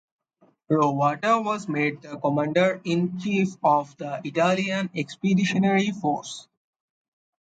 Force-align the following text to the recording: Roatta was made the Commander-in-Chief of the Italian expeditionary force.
Roatta 0.71 1.43
was 1.45 1.67
made 1.67 2.01
the 2.01 2.17
Commander-in-Chief 2.17 3.49
of 3.63 3.95
the 3.97 4.19
Italian 4.25 4.89
expeditionary 4.95 5.91
force. 5.91 6.47